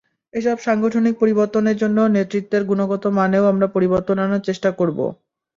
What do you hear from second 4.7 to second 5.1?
করব।